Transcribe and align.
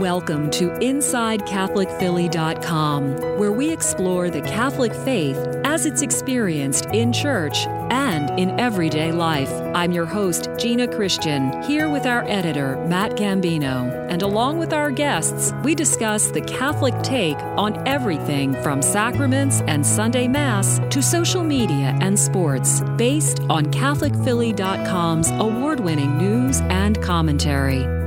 Welcome 0.00 0.50
to 0.52 0.70
InsideCatholicPhilly.com, 0.70 3.38
where 3.38 3.52
we 3.52 3.70
explore 3.70 4.30
the 4.30 4.40
Catholic 4.40 4.94
faith 4.94 5.36
as 5.62 5.84
it's 5.84 6.00
experienced 6.00 6.86
in 6.86 7.12
church 7.12 7.66
and 7.66 8.30
in 8.40 8.58
everyday 8.58 9.12
life. 9.12 9.52
I'm 9.74 9.92
your 9.92 10.06
host, 10.06 10.48
Gina 10.56 10.88
Christian, 10.88 11.62
here 11.64 11.90
with 11.90 12.06
our 12.06 12.24
editor, 12.24 12.82
Matt 12.86 13.12
Gambino. 13.12 13.94
And 14.10 14.22
along 14.22 14.58
with 14.58 14.72
our 14.72 14.90
guests, 14.90 15.52
we 15.64 15.74
discuss 15.74 16.30
the 16.30 16.40
Catholic 16.40 16.94
take 17.02 17.36
on 17.36 17.86
everything 17.86 18.54
from 18.62 18.80
sacraments 18.80 19.60
and 19.66 19.86
Sunday 19.86 20.28
Mass 20.28 20.80
to 20.88 21.02
social 21.02 21.44
media 21.44 21.94
and 22.00 22.18
sports, 22.18 22.80
based 22.96 23.40
on 23.50 23.66
CatholicPhilly.com's 23.66 25.30
award 25.32 25.80
winning 25.80 26.16
news 26.16 26.62
and 26.62 27.02
commentary. 27.02 27.99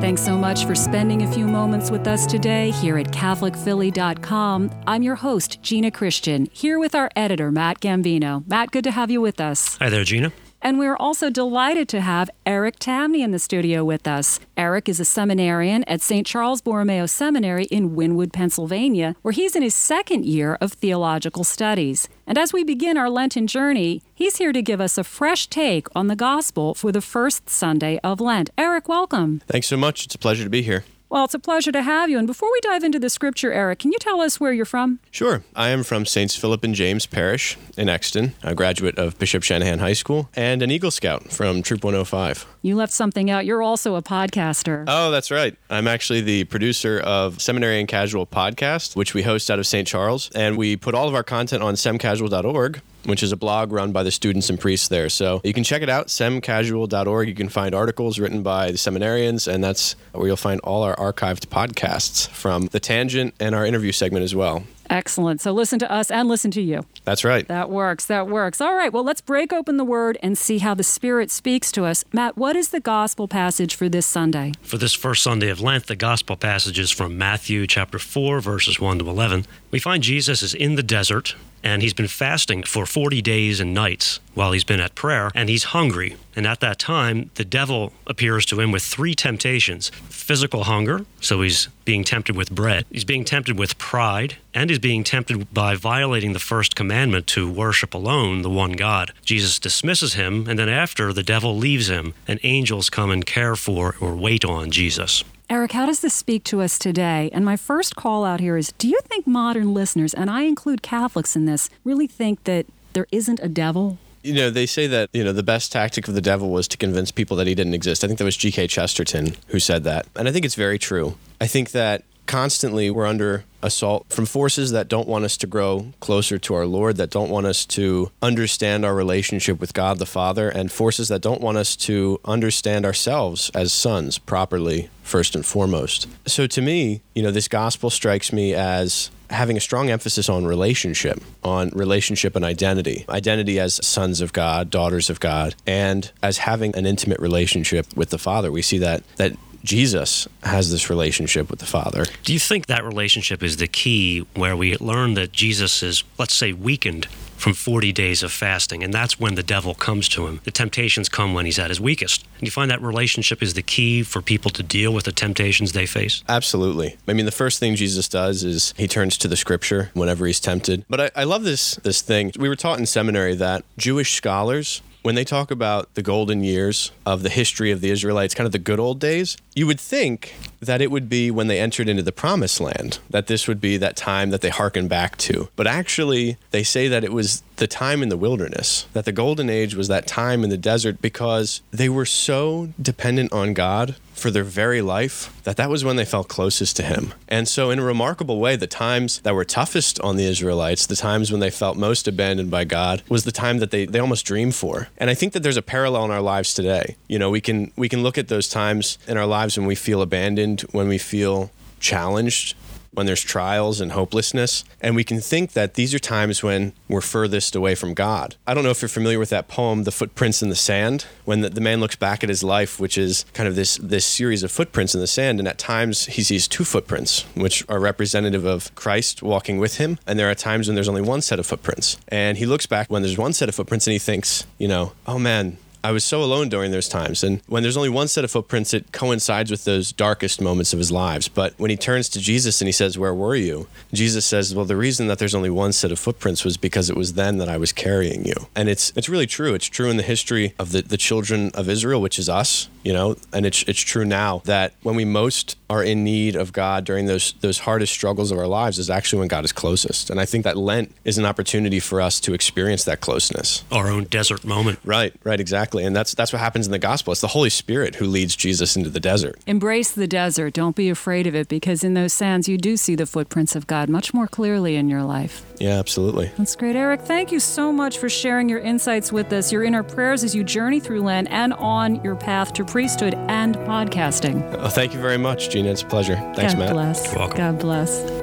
Thanks 0.00 0.22
so 0.22 0.38
much 0.38 0.64
for 0.64 0.74
spending 0.74 1.24
a 1.24 1.30
few 1.30 1.46
moments 1.46 1.90
with 1.90 2.06
us 2.06 2.24
today 2.24 2.70
here 2.70 2.96
at 2.96 3.08
CatholicPhilly.com. 3.08 4.70
I'm 4.86 5.02
your 5.02 5.16
host, 5.16 5.60
Gina 5.60 5.90
Christian, 5.90 6.48
here 6.52 6.78
with 6.78 6.94
our 6.94 7.10
editor, 7.16 7.52
Matt 7.52 7.80
Gambino. 7.80 8.48
Matt, 8.48 8.70
good 8.70 8.84
to 8.84 8.92
have 8.92 9.10
you 9.10 9.20
with 9.20 9.42
us. 9.42 9.76
Hi 9.76 9.90
there, 9.90 10.02
Gina. 10.02 10.32
And 10.62 10.78
we're 10.78 10.96
also 10.96 11.30
delighted 11.30 11.88
to 11.88 12.00
have 12.00 12.30
Eric 12.44 12.78
Tamney 12.78 13.22
in 13.22 13.30
the 13.30 13.38
studio 13.38 13.84
with 13.84 14.06
us. 14.06 14.40
Eric 14.56 14.88
is 14.88 15.00
a 15.00 15.04
seminarian 15.04 15.84
at 15.84 16.02
St. 16.02 16.26
Charles 16.26 16.60
Borromeo 16.60 17.06
Seminary 17.06 17.64
in 17.64 17.96
Wynnewood, 17.96 18.32
Pennsylvania, 18.32 19.16
where 19.22 19.32
he's 19.32 19.56
in 19.56 19.62
his 19.62 19.74
second 19.74 20.26
year 20.26 20.58
of 20.60 20.74
theological 20.74 21.44
studies. 21.44 22.08
And 22.26 22.36
as 22.36 22.52
we 22.52 22.62
begin 22.62 22.98
our 22.98 23.08
Lenten 23.08 23.46
journey, 23.46 24.02
he's 24.14 24.36
here 24.36 24.52
to 24.52 24.62
give 24.62 24.80
us 24.80 24.98
a 24.98 25.04
fresh 25.04 25.46
take 25.46 25.88
on 25.94 26.08
the 26.08 26.16
gospel 26.16 26.74
for 26.74 26.92
the 26.92 27.00
first 27.00 27.48
Sunday 27.48 27.98
of 28.04 28.20
Lent. 28.20 28.50
Eric, 28.58 28.88
welcome. 28.88 29.42
Thanks 29.46 29.66
so 29.66 29.76
much. 29.76 30.04
It's 30.04 30.14
a 30.14 30.18
pleasure 30.18 30.44
to 30.44 30.50
be 30.50 30.62
here. 30.62 30.84
Well, 31.10 31.24
it's 31.24 31.34
a 31.34 31.40
pleasure 31.40 31.72
to 31.72 31.82
have 31.82 32.08
you. 32.08 32.18
And 32.18 32.26
before 32.28 32.48
we 32.52 32.60
dive 32.60 32.84
into 32.84 33.00
the 33.00 33.10
scripture, 33.10 33.52
Eric, 33.52 33.80
can 33.80 33.90
you 33.90 33.98
tell 33.98 34.20
us 34.20 34.38
where 34.38 34.52
you're 34.52 34.64
from? 34.64 35.00
Sure. 35.10 35.42
I 35.56 35.70
am 35.70 35.82
from 35.82 36.06
Saints 36.06 36.36
Philip 36.36 36.62
and 36.62 36.72
James 36.72 37.04
Parish 37.04 37.58
in 37.76 37.88
Exton, 37.88 38.34
a 38.44 38.54
graduate 38.54 38.96
of 38.96 39.18
Bishop 39.18 39.42
Shanahan 39.42 39.80
High 39.80 39.94
School, 39.94 40.30
and 40.36 40.62
an 40.62 40.70
Eagle 40.70 40.92
Scout 40.92 41.32
from 41.32 41.64
Troop 41.64 41.82
105. 41.82 42.46
You 42.62 42.76
left 42.76 42.92
something 42.92 43.28
out. 43.28 43.44
You're 43.44 43.60
also 43.60 43.96
a 43.96 44.02
podcaster. 44.02 44.84
Oh, 44.86 45.10
that's 45.10 45.32
right. 45.32 45.56
I'm 45.68 45.88
actually 45.88 46.20
the 46.20 46.44
producer 46.44 47.00
of 47.00 47.42
Seminary 47.42 47.80
and 47.80 47.88
Casual 47.88 48.24
podcast, 48.24 48.94
which 48.94 49.12
we 49.12 49.22
host 49.22 49.50
out 49.50 49.58
of 49.58 49.66
St. 49.66 49.88
Charles. 49.88 50.30
And 50.36 50.56
we 50.56 50.76
put 50.76 50.94
all 50.94 51.08
of 51.08 51.16
our 51.16 51.24
content 51.24 51.64
on 51.64 51.74
semcasual.org 51.74 52.82
which 53.04 53.22
is 53.22 53.32
a 53.32 53.36
blog 53.36 53.72
run 53.72 53.92
by 53.92 54.02
the 54.02 54.10
students 54.10 54.50
and 54.50 54.58
priests 54.58 54.88
there. 54.88 55.08
So 55.08 55.40
you 55.44 55.52
can 55.52 55.64
check 55.64 55.82
it 55.82 55.88
out, 55.88 56.08
semcasual.org. 56.08 57.28
You 57.28 57.34
can 57.34 57.48
find 57.48 57.74
articles 57.74 58.18
written 58.18 58.42
by 58.42 58.70
the 58.70 58.78
seminarians, 58.78 59.52
and 59.52 59.62
that's 59.62 59.96
where 60.12 60.26
you'll 60.26 60.36
find 60.36 60.60
all 60.60 60.82
our 60.82 60.96
archived 60.96 61.46
podcasts 61.46 62.28
from 62.28 62.66
The 62.66 62.80
Tangent 62.80 63.34
and 63.40 63.54
our 63.54 63.64
interview 63.64 63.92
segment 63.92 64.24
as 64.24 64.34
well. 64.34 64.64
Excellent. 64.90 65.40
So 65.40 65.52
listen 65.52 65.78
to 65.78 65.90
us 65.90 66.10
and 66.10 66.28
listen 66.28 66.50
to 66.50 66.60
you. 66.60 66.84
That's 67.04 67.22
right. 67.22 67.46
That 67.46 67.70
works. 67.70 68.06
That 68.06 68.26
works. 68.26 68.60
All 68.60 68.74
right. 68.74 68.92
Well, 68.92 69.04
let's 69.04 69.20
break 69.20 69.52
open 69.52 69.76
the 69.76 69.84
word 69.84 70.18
and 70.20 70.36
see 70.36 70.58
how 70.58 70.74
the 70.74 70.82
Spirit 70.82 71.30
speaks 71.30 71.70
to 71.72 71.84
us. 71.84 72.04
Matt, 72.12 72.36
what 72.36 72.56
is 72.56 72.70
the 72.70 72.80
gospel 72.80 73.28
passage 73.28 73.76
for 73.76 73.88
this 73.88 74.04
Sunday? 74.04 74.52
For 74.62 74.78
this 74.78 74.92
first 74.92 75.22
Sunday 75.22 75.48
of 75.48 75.60
Lent, 75.60 75.86
the 75.86 75.94
gospel 75.94 76.36
passage 76.36 76.78
is 76.78 76.90
from 76.90 77.16
Matthew 77.16 77.68
chapter 77.68 78.00
4, 78.00 78.40
verses 78.40 78.80
1 78.80 78.98
to 78.98 79.08
11. 79.08 79.46
We 79.70 79.78
find 79.78 80.02
Jesus 80.02 80.42
is 80.42 80.54
in 80.54 80.74
the 80.74 80.82
desert 80.82 81.36
and 81.62 81.82
he's 81.82 81.94
been 81.94 82.08
fasting 82.08 82.62
for 82.62 82.86
40 82.86 83.22
days 83.22 83.60
and 83.60 83.74
nights 83.74 84.20
while 84.34 84.52
he's 84.52 84.64
been 84.64 84.80
at 84.80 84.94
prayer, 84.94 85.30
and 85.34 85.48
he's 85.48 85.64
hungry. 85.64 86.16
And 86.36 86.46
at 86.46 86.60
that 86.60 86.78
time, 86.78 87.30
the 87.34 87.44
devil 87.44 87.92
appears 88.06 88.46
to 88.46 88.60
him 88.60 88.70
with 88.72 88.82
three 88.82 89.14
temptations 89.14 89.90
physical 90.08 90.64
hunger, 90.64 91.04
so 91.20 91.42
he's 91.42 91.68
being 91.84 92.04
tempted 92.04 92.36
with 92.36 92.52
bread, 92.52 92.86
he's 92.90 93.04
being 93.04 93.24
tempted 93.24 93.58
with 93.58 93.76
pride, 93.78 94.36
and 94.54 94.70
he's 94.70 94.78
being 94.78 95.02
tempted 95.02 95.52
by 95.52 95.74
violating 95.74 96.32
the 96.32 96.38
first 96.38 96.76
commandment 96.76 97.26
to 97.26 97.50
worship 97.50 97.94
alone 97.94 98.42
the 98.42 98.50
one 98.50 98.72
God. 98.72 99.12
Jesus 99.24 99.58
dismisses 99.58 100.14
him, 100.14 100.46
and 100.48 100.58
then 100.58 100.68
after, 100.68 101.12
the 101.12 101.24
devil 101.24 101.56
leaves 101.56 101.88
him, 101.88 102.14
and 102.28 102.38
angels 102.44 102.90
come 102.90 103.10
and 103.10 103.26
care 103.26 103.56
for 103.56 103.96
or 104.00 104.14
wait 104.14 104.44
on 104.44 104.70
Jesus. 104.70 105.24
Eric, 105.50 105.72
how 105.72 105.84
does 105.84 105.98
this 105.98 106.14
speak 106.14 106.44
to 106.44 106.60
us 106.60 106.78
today? 106.78 107.28
And 107.32 107.44
my 107.44 107.56
first 107.56 107.96
call 107.96 108.24
out 108.24 108.38
here 108.38 108.56
is 108.56 108.70
do 108.78 108.86
you 108.86 109.00
think 109.06 109.26
modern 109.26 109.74
listeners, 109.74 110.14
and 110.14 110.30
I 110.30 110.42
include 110.42 110.80
Catholics 110.80 111.34
in 111.34 111.44
this, 111.44 111.68
really 111.82 112.06
think 112.06 112.44
that 112.44 112.66
there 112.92 113.08
isn't 113.10 113.40
a 113.40 113.48
devil? 113.48 113.98
You 114.22 114.32
know, 114.32 114.50
they 114.50 114.66
say 114.66 114.86
that, 114.86 115.10
you 115.12 115.24
know, 115.24 115.32
the 115.32 115.42
best 115.42 115.72
tactic 115.72 116.06
of 116.06 116.14
the 116.14 116.20
devil 116.20 116.50
was 116.50 116.68
to 116.68 116.76
convince 116.76 117.10
people 117.10 117.36
that 117.36 117.48
he 117.48 117.56
didn't 117.56 117.74
exist. 117.74 118.04
I 118.04 118.06
think 118.06 118.20
that 118.20 118.24
was 118.24 118.36
G.K. 118.36 118.68
Chesterton 118.68 119.34
who 119.48 119.58
said 119.58 119.82
that. 119.82 120.06
And 120.14 120.28
I 120.28 120.32
think 120.32 120.44
it's 120.44 120.54
very 120.54 120.78
true. 120.78 121.16
I 121.40 121.48
think 121.48 121.72
that 121.72 122.04
constantly 122.30 122.88
we're 122.92 123.06
under 123.06 123.44
assault 123.60 124.06
from 124.08 124.24
forces 124.24 124.70
that 124.70 124.86
don't 124.86 125.08
want 125.08 125.24
us 125.24 125.36
to 125.36 125.48
grow 125.48 125.92
closer 125.98 126.38
to 126.38 126.54
our 126.54 126.64
Lord, 126.64 126.96
that 126.96 127.10
don't 127.10 127.28
want 127.28 127.44
us 127.44 127.66
to 127.66 128.12
understand 128.22 128.84
our 128.84 128.94
relationship 128.94 129.58
with 129.58 129.74
God 129.74 129.98
the 129.98 130.06
Father, 130.06 130.48
and 130.48 130.70
forces 130.70 131.08
that 131.08 131.22
don't 131.22 131.40
want 131.40 131.58
us 131.58 131.74
to 131.74 132.20
understand 132.24 132.86
ourselves 132.86 133.50
as 133.52 133.72
sons 133.72 134.16
properly, 134.16 134.90
first 135.02 135.34
and 135.34 135.44
foremost. 135.44 136.06
So 136.24 136.46
to 136.46 136.62
me, 136.62 137.02
you 137.16 137.22
know, 137.24 137.32
this 137.32 137.48
gospel 137.48 137.90
strikes 137.90 138.32
me 138.32 138.54
as 138.54 139.10
having 139.28 139.56
a 139.56 139.60
strong 139.60 139.90
emphasis 139.90 140.28
on 140.28 140.46
relationship, 140.46 141.20
on 141.42 141.70
relationship 141.70 142.36
and 142.36 142.44
identity. 142.44 143.04
Identity 143.08 143.58
as 143.58 143.84
sons 143.84 144.20
of 144.20 144.32
God, 144.32 144.70
daughters 144.70 145.10
of 145.10 145.18
God, 145.18 145.56
and 145.66 146.12
as 146.22 146.38
having 146.38 146.76
an 146.76 146.86
intimate 146.86 147.18
relationship 147.18 147.86
with 147.96 148.10
the 148.10 148.18
Father. 148.18 148.52
We 148.52 148.62
see 148.62 148.78
that 148.78 149.02
that 149.16 149.32
Jesus 149.64 150.26
has 150.42 150.70
this 150.70 150.88
relationship 150.88 151.50
with 151.50 151.58
the 151.58 151.66
Father. 151.66 152.06
Do 152.24 152.32
you 152.32 152.38
think 152.38 152.66
that 152.66 152.84
relationship 152.84 153.42
is 153.42 153.58
the 153.58 153.68
key 153.68 154.26
where 154.34 154.56
we 154.56 154.76
learn 154.78 155.14
that 155.14 155.32
Jesus 155.32 155.82
is, 155.82 156.04
let's 156.18 156.34
say, 156.34 156.52
weakened 156.52 157.06
from 157.36 157.54
40 157.54 157.92
days 157.92 158.22
of 158.22 158.30
fasting, 158.30 158.84
and 158.84 158.92
that's 158.92 159.18
when 159.18 159.34
the 159.34 159.42
devil 159.42 159.74
comes 159.74 160.08
to 160.10 160.26
him? 160.26 160.40
The 160.44 160.50
temptations 160.50 161.08
come 161.08 161.32
when 161.32 161.46
he's 161.46 161.58
at 161.58 161.70
his 161.70 161.80
weakest. 161.80 162.26
And 162.38 162.46
you 162.46 162.50
find 162.50 162.70
that 162.70 162.82
relationship 162.82 163.42
is 163.42 163.54
the 163.54 163.62
key 163.62 164.02
for 164.02 164.20
people 164.20 164.50
to 164.52 164.62
deal 164.62 164.92
with 164.92 165.04
the 165.04 165.12
temptations 165.12 165.72
they 165.72 165.86
face? 165.86 166.22
Absolutely. 166.28 166.96
I 167.08 167.12
mean, 167.12 167.26
the 167.26 167.32
first 167.32 167.58
thing 167.58 167.76
Jesus 167.76 168.08
does 168.08 168.44
is 168.44 168.74
he 168.76 168.88
turns 168.88 169.16
to 169.18 169.28
the 169.28 169.36
scripture 169.36 169.90
whenever 169.94 170.26
he's 170.26 170.40
tempted. 170.40 170.84
But 170.88 171.00
I, 171.00 171.10
I 171.16 171.24
love 171.24 171.44
this, 171.44 171.76
this 171.76 172.02
thing. 172.02 172.32
We 172.38 172.48
were 172.48 172.56
taught 172.56 172.78
in 172.78 172.86
seminary 172.86 173.34
that 173.36 173.64
Jewish 173.76 174.14
scholars 174.14 174.82
when 175.02 175.14
they 175.14 175.24
talk 175.24 175.50
about 175.50 175.94
the 175.94 176.02
golden 176.02 176.42
years 176.42 176.92
of 177.06 177.22
the 177.22 177.30
history 177.30 177.70
of 177.70 177.80
the 177.80 177.90
Israelites, 177.90 178.34
kind 178.34 178.46
of 178.46 178.52
the 178.52 178.58
good 178.58 178.78
old 178.78 179.00
days, 179.00 179.36
you 179.54 179.66
would 179.66 179.80
think 179.80 180.34
that 180.60 180.80
it 180.80 180.90
would 180.90 181.08
be 181.08 181.30
when 181.30 181.46
they 181.46 181.58
entered 181.58 181.88
into 181.88 182.02
the 182.02 182.12
promised 182.12 182.60
land, 182.60 182.98
that 183.08 183.26
this 183.26 183.48
would 183.48 183.60
be 183.60 183.76
that 183.78 183.96
time 183.96 184.30
that 184.30 184.40
they 184.40 184.50
hearken 184.50 184.88
back 184.88 185.16
to. 185.18 185.48
But 185.56 185.66
actually, 185.66 186.36
they 186.50 186.62
say 186.62 186.88
that 186.88 187.04
it 187.04 187.12
was 187.12 187.42
the 187.56 187.66
time 187.66 188.02
in 188.02 188.08
the 188.08 188.16
wilderness, 188.16 188.86
that 188.92 189.04
the 189.04 189.12
golden 189.12 189.50
age 189.50 189.74
was 189.74 189.88
that 189.88 190.06
time 190.06 190.44
in 190.44 190.50
the 190.50 190.56
desert 190.56 191.00
because 191.02 191.60
they 191.70 191.88
were 191.88 192.06
so 192.06 192.70
dependent 192.80 193.32
on 193.32 193.54
God 193.54 193.96
for 194.20 194.30
their 194.30 194.44
very 194.44 194.82
life 194.82 195.34
that 195.44 195.56
that 195.56 195.70
was 195.70 195.84
when 195.84 195.96
they 195.96 196.04
felt 196.04 196.28
closest 196.28 196.76
to 196.76 196.82
him. 196.82 197.14
And 197.26 197.48
so 197.48 197.70
in 197.70 197.78
a 197.78 197.82
remarkable 197.82 198.38
way 198.38 198.54
the 198.54 198.66
times 198.66 199.20
that 199.20 199.34
were 199.34 199.44
toughest 199.44 199.98
on 200.00 200.16
the 200.16 200.24
Israelites, 200.24 200.86
the 200.86 200.96
times 200.96 201.30
when 201.30 201.40
they 201.40 201.50
felt 201.50 201.76
most 201.76 202.06
abandoned 202.06 202.50
by 202.50 202.64
God 202.64 203.02
was 203.08 203.24
the 203.24 203.32
time 203.32 203.58
that 203.58 203.70
they 203.70 203.86
they 203.86 203.98
almost 203.98 204.26
dreamed 204.26 204.54
for. 204.54 204.88
And 204.98 205.08
I 205.08 205.14
think 205.14 205.32
that 205.32 205.42
there's 205.42 205.56
a 205.56 205.62
parallel 205.62 206.04
in 206.04 206.10
our 206.10 206.20
lives 206.20 206.52
today. 206.54 206.96
You 207.08 207.18
know, 207.18 207.30
we 207.30 207.40
can 207.40 207.72
we 207.76 207.88
can 207.88 208.02
look 208.02 208.18
at 208.18 208.28
those 208.28 208.48
times 208.48 208.98
in 209.08 209.16
our 209.16 209.26
lives 209.26 209.56
when 209.56 209.66
we 209.66 209.74
feel 209.74 210.02
abandoned, 210.02 210.49
when 210.72 210.88
we 210.88 210.98
feel 210.98 211.50
challenged, 211.78 212.54
when 212.92 213.06
there's 213.06 213.22
trials 213.22 213.80
and 213.80 213.92
hopelessness. 213.92 214.64
And 214.80 214.96
we 214.96 215.04
can 215.04 215.20
think 215.20 215.52
that 215.52 215.74
these 215.74 215.94
are 215.94 215.98
times 215.98 216.42
when 216.42 216.72
we're 216.88 217.00
furthest 217.00 217.54
away 217.54 217.74
from 217.74 217.94
God. 217.94 218.36
I 218.46 218.54
don't 218.54 218.64
know 218.64 218.70
if 218.70 218.82
you're 218.82 218.88
familiar 218.88 219.18
with 219.18 219.30
that 219.30 219.48
poem, 219.48 219.84
The 219.84 219.92
Footprints 219.92 220.42
in 220.42 220.48
the 220.48 220.56
Sand, 220.56 221.06
when 221.24 221.40
the, 221.40 221.50
the, 221.50 221.60
man 221.60 221.80
looks 221.80 221.96
back 221.96 222.22
at 222.22 222.28
his 222.28 222.42
life, 222.42 222.80
which 222.80 222.98
is 222.98 223.24
kind 223.32 223.48
of 223.48 223.54
this, 223.54 223.76
this 223.78 224.04
series 224.04 224.42
of 224.42 224.50
footprints 224.50 224.94
in 224.94 225.00
the 225.00 225.06
sand. 225.06 225.38
And 225.38 225.46
at 225.46 225.58
times 225.58 226.06
he 226.06 226.22
sees 226.22 226.48
two 226.48 226.64
footprints, 226.64 227.22
which 227.34 227.64
are 227.68 227.78
representative 227.78 228.44
of 228.44 228.74
Christ 228.74 229.22
walking 229.22 229.58
with 229.58 229.76
him. 229.76 229.98
And 230.06 230.18
there 230.18 230.30
are 230.30 230.34
times 230.34 230.68
when 230.68 230.74
there's 230.74 230.88
only 230.88 231.02
one 231.02 231.22
set 231.22 231.38
of 231.38 231.46
footprints. 231.46 231.96
And 232.08 232.38
he 232.38 232.46
looks 232.46 232.66
back 232.66 232.90
when 232.90 233.02
there's 233.02 233.18
one 233.18 233.32
set 233.32 233.48
of 233.48 233.54
footprints 233.54 233.86
and 233.86 233.92
he 233.92 233.98
thinks, 233.98 234.46
you 234.58 234.68
know, 234.68 234.92
oh 235.06 235.18
man, 235.18 235.58
I 235.82 235.92
was 235.92 236.04
so 236.04 236.22
alone 236.22 236.48
during 236.48 236.70
those 236.70 236.88
times. 236.88 237.24
And 237.24 237.40
when 237.46 237.62
there's 237.62 237.76
only 237.76 237.88
one 237.88 238.08
set 238.08 238.24
of 238.24 238.30
footprints, 238.30 238.74
it 238.74 238.92
coincides 238.92 239.50
with 239.50 239.64
those 239.64 239.92
darkest 239.92 240.40
moments 240.40 240.72
of 240.72 240.78
his 240.78 240.92
lives. 240.92 241.28
But 241.28 241.54
when 241.58 241.70
he 241.70 241.76
turns 241.76 242.08
to 242.10 242.20
Jesus 242.20 242.60
and 242.60 242.68
he 242.68 242.72
says, 242.72 242.98
Where 242.98 243.14
were 243.14 243.36
you? 243.36 243.68
Jesus 243.92 244.26
says, 244.26 244.54
Well, 244.54 244.64
the 244.64 244.76
reason 244.76 245.06
that 245.08 245.18
there's 245.18 245.34
only 245.34 245.50
one 245.50 245.72
set 245.72 245.92
of 245.92 245.98
footprints 245.98 246.44
was 246.44 246.56
because 246.56 246.90
it 246.90 246.96
was 246.96 247.14
then 247.14 247.38
that 247.38 247.48
I 247.48 247.56
was 247.56 247.72
carrying 247.72 248.24
you. 248.24 248.34
And 248.54 248.68
it's 248.68 248.92
it's 248.96 249.08
really 249.08 249.26
true. 249.26 249.54
It's 249.54 249.66
true 249.66 249.90
in 249.90 249.96
the 249.96 250.02
history 250.02 250.54
of 250.58 250.72
the, 250.72 250.82
the 250.82 250.96
children 250.96 251.50
of 251.54 251.68
Israel, 251.68 252.00
which 252.00 252.18
is 252.18 252.28
us, 252.28 252.68
you 252.82 252.92
know, 252.92 253.16
and 253.32 253.46
it's 253.46 253.62
it's 253.64 253.80
true 253.80 254.04
now 254.04 254.42
that 254.44 254.74
when 254.82 254.96
we 254.96 255.04
most 255.04 255.56
are 255.70 255.84
in 255.84 256.02
need 256.02 256.34
of 256.34 256.52
God 256.52 256.84
during 256.84 257.06
those 257.06 257.32
those 257.40 257.60
hardest 257.60 257.92
struggles 257.92 258.32
of 258.32 258.38
our 258.38 258.48
lives 258.48 258.78
is 258.78 258.90
actually 258.90 259.20
when 259.20 259.28
God 259.28 259.44
is 259.44 259.52
closest. 259.52 260.10
And 260.10 260.20
I 260.20 260.26
think 260.26 260.42
that 260.44 260.56
Lent 260.56 260.92
is 261.04 261.16
an 261.16 261.24
opportunity 261.24 261.78
for 261.78 262.00
us 262.00 262.18
to 262.20 262.34
experience 262.34 262.84
that 262.84 263.00
closeness. 263.00 263.64
Our 263.70 263.88
own 263.88 264.04
desert 264.04 264.44
moment. 264.44 264.80
Right, 264.84 265.14
right, 265.22 265.38
exactly. 265.38 265.84
And 265.84 265.94
that's 265.94 266.12
that's 266.14 266.32
what 266.32 266.40
happens 266.40 266.66
in 266.66 266.72
the 266.72 266.78
gospel. 266.78 267.12
It's 267.12 267.20
the 267.20 267.28
Holy 267.28 267.50
Spirit 267.50 267.94
who 267.94 268.06
leads 268.06 268.34
Jesus 268.34 268.76
into 268.76 268.90
the 268.90 268.98
desert. 268.98 269.38
Embrace 269.46 269.92
the 269.92 270.08
desert. 270.08 270.54
Don't 270.54 270.74
be 270.74 270.90
afraid 270.90 271.28
of 271.28 271.36
it 271.36 271.48
because 271.48 271.84
in 271.84 271.94
those 271.94 272.12
sands 272.12 272.48
you 272.48 272.58
do 272.58 272.76
see 272.76 272.96
the 272.96 273.06
footprints 273.06 273.54
of 273.54 273.68
God 273.68 273.88
much 273.88 274.12
more 274.12 274.26
clearly 274.26 274.74
in 274.74 274.88
your 274.88 275.04
life. 275.04 275.44
Yeah, 275.60 275.78
absolutely. 275.78 276.32
That's 276.38 276.56
great. 276.56 276.74
Eric, 276.74 277.02
thank 277.02 277.30
you 277.30 277.38
so 277.38 277.70
much 277.70 277.98
for 277.98 278.08
sharing 278.08 278.48
your 278.48 278.60
insights 278.60 279.12
with 279.12 279.30
us, 279.32 279.52
your 279.52 279.62
inner 279.62 279.82
prayers 279.82 280.24
as 280.24 280.34
you 280.34 280.42
journey 280.42 280.80
through 280.80 281.02
Lent 281.02 281.28
and 281.30 281.52
on 281.54 282.02
your 282.02 282.16
path 282.16 282.54
to 282.54 282.64
priesthood 282.64 283.14
and 283.28 283.56
podcasting. 283.56 284.42
Oh, 284.58 284.68
thank 284.68 284.94
you 284.94 285.00
very 285.00 285.18
much, 285.18 285.50
Gina. 285.60 285.72
It's 285.72 285.82
a 285.82 285.86
pleasure. 285.86 286.16
Thanks, 286.34 286.54
God 286.54 286.58
Matt. 286.58 286.72
bless. 286.72 287.06
You're 287.06 287.18
welcome. 287.18 287.36
God 287.36 287.58
bless. 287.58 288.20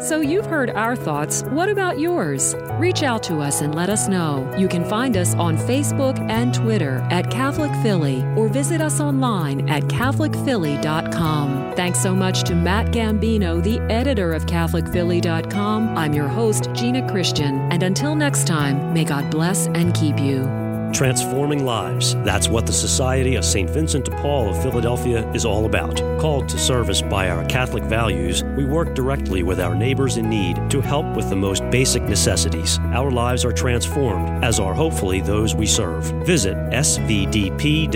So 0.00 0.20
you've 0.20 0.46
heard 0.46 0.70
our 0.70 0.94
thoughts. 0.94 1.42
What 1.42 1.68
about 1.68 1.98
yours? 1.98 2.54
Reach 2.78 3.02
out 3.02 3.20
to 3.24 3.40
us 3.40 3.62
and 3.62 3.74
let 3.74 3.90
us 3.90 4.06
know. 4.06 4.48
You 4.56 4.68
can 4.68 4.84
find 4.84 5.16
us 5.16 5.34
on 5.34 5.56
Facebook 5.56 6.18
and 6.30 6.54
Twitter 6.54 7.04
at 7.10 7.32
Catholic 7.32 7.72
Philly 7.82 8.22
or 8.36 8.46
visit 8.48 8.80
us 8.80 9.00
online 9.00 9.68
at 9.68 9.82
CatholicPhilly.com. 9.84 11.72
Thanks 11.74 12.00
so 12.00 12.14
much 12.14 12.44
to 12.44 12.54
Matt 12.54 12.92
Gambino, 12.92 13.60
the 13.60 13.80
editor 13.92 14.32
of 14.34 14.46
CatholicPhilly.com. 14.46 15.98
I'm 15.98 16.14
your 16.14 16.28
host, 16.28 16.70
Gina 16.74 17.10
Christian, 17.10 17.58
and 17.72 17.82
until 17.82 18.14
next 18.14 18.46
time, 18.46 18.94
may 18.94 19.04
God 19.04 19.28
bless 19.32 19.66
and 19.66 19.92
keep 19.94 20.20
you. 20.20 20.67
Transforming 20.92 21.64
lives. 21.64 22.14
That's 22.24 22.48
what 22.48 22.66
the 22.66 22.72
Society 22.72 23.36
of 23.36 23.44
St. 23.44 23.68
Vincent 23.70 24.06
de 24.06 24.10
Paul 24.22 24.48
of 24.48 24.62
Philadelphia 24.62 25.30
is 25.32 25.44
all 25.44 25.66
about. 25.66 25.96
Called 26.18 26.48
to 26.48 26.58
service 26.58 27.02
by 27.02 27.28
our 27.28 27.44
Catholic 27.44 27.84
values, 27.84 28.42
we 28.56 28.64
work 28.64 28.94
directly 28.94 29.42
with 29.42 29.60
our 29.60 29.74
neighbors 29.74 30.16
in 30.16 30.28
need 30.28 30.70
to 30.70 30.80
help 30.80 31.06
with 31.14 31.28
the 31.28 31.36
most 31.36 31.62
basic 31.70 32.02
necessities. 32.02 32.78
Our 32.92 33.10
lives 33.10 33.44
are 33.44 33.52
transformed, 33.52 34.44
as 34.44 34.58
are 34.58 34.74
hopefully 34.74 35.20
those 35.20 35.54
we 35.54 35.66
serve. 35.66 36.04
Visit 36.24 36.56
svdp 36.56 37.92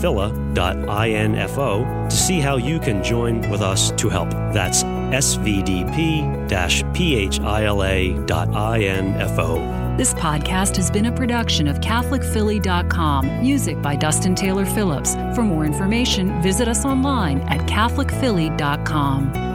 phila.info 0.00 1.84
to 2.08 2.16
see 2.16 2.40
how 2.40 2.56
you 2.56 2.78
can 2.78 3.02
join 3.02 3.50
with 3.50 3.62
us 3.62 3.90
to 3.92 4.08
help. 4.08 4.30
That's 4.52 4.84
svdp 4.84 6.48
phila.info. 9.34 9.83
This 9.96 10.12
podcast 10.12 10.74
has 10.74 10.90
been 10.90 11.06
a 11.06 11.12
production 11.12 11.68
of 11.68 11.78
CatholicPhilly.com. 11.78 13.40
Music 13.40 13.80
by 13.80 13.94
Dustin 13.94 14.34
Taylor 14.34 14.66
Phillips. 14.66 15.14
For 15.36 15.44
more 15.44 15.64
information, 15.64 16.42
visit 16.42 16.66
us 16.66 16.84
online 16.84 17.42
at 17.42 17.60
CatholicPhilly.com. 17.68 19.53